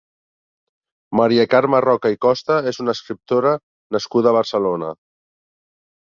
Maria 1.17 1.43
Carme 1.49 1.81
Roca 1.85 2.11
i 2.13 2.17
Costa 2.25 2.57
és 2.71 2.79
una 2.83 2.95
escriptora 2.97 3.51
nascuda 3.97 4.31
a 4.31 4.33
Barcelona. 4.37 4.89